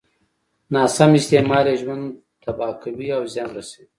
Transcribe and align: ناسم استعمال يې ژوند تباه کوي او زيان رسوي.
ناسم 0.73 1.11
استعمال 1.19 1.65
يې 1.69 1.75
ژوند 1.81 2.05
تباه 2.43 2.73
کوي 2.83 3.07
او 3.17 3.23
زيان 3.33 3.49
رسوي. 3.57 3.85